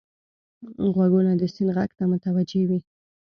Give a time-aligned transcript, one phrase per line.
[0.93, 2.79] غوږونه د سیند غږ ته متوجه وي